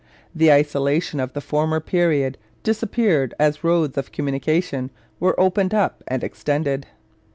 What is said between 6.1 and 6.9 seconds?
extended.